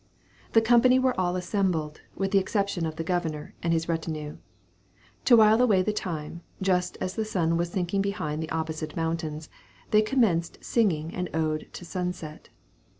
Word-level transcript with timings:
The 0.53 0.61
company 0.63 0.97
were 0.97 1.13
all 1.21 1.35
assembled, 1.35 2.01
with 2.15 2.31
the 2.31 2.39
exception 2.39 2.87
of 2.87 2.95
the 2.95 3.03
Governor 3.03 3.53
and 3.61 3.71
his 3.71 3.87
retinue. 3.87 4.37
To 5.25 5.37
while 5.37 5.61
away 5.61 5.83
the 5.83 5.93
time, 5.93 6.41
just 6.59 6.97
as 6.99 7.13
the 7.13 7.23
sun 7.23 7.55
was 7.55 7.69
sinking 7.71 8.01
behind 8.01 8.41
the 8.41 8.49
opposite 8.49 8.95
mountains, 8.95 9.47
they 9.91 10.01
commenced 10.01 10.57
singing 10.63 11.13
an 11.13 11.29
ode 11.35 11.69
to 11.73 11.85
sunset. 11.85 12.49